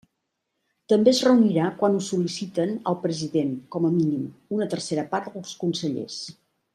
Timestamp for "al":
2.93-2.97